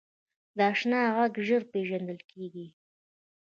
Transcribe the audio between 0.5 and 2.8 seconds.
د اشنا غږ ژر پیژندل کېږي